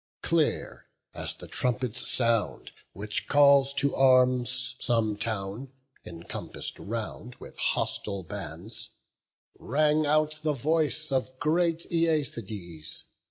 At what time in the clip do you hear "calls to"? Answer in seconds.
3.27-3.93